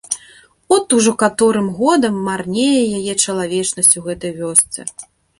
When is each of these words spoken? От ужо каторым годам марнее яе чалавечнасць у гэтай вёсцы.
От 0.75 0.87
ужо 0.97 1.11
каторым 1.23 1.67
годам 1.79 2.15
марнее 2.29 2.81
яе 2.99 3.13
чалавечнасць 3.25 3.93
у 4.01 4.03
гэтай 4.07 4.31
вёсцы. 4.39 4.87